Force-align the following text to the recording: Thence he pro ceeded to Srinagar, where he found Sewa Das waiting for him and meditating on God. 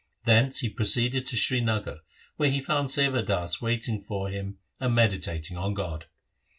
Thence 0.23 0.61
he 0.61 0.69
pro 0.69 0.83
ceeded 0.85 1.27
to 1.27 1.37
Srinagar, 1.37 1.99
where 2.35 2.49
he 2.49 2.59
found 2.59 2.89
Sewa 2.89 3.21
Das 3.21 3.61
waiting 3.61 4.01
for 4.01 4.29
him 4.29 4.57
and 4.79 4.95
meditating 4.95 5.57
on 5.57 5.75
God. 5.75 6.07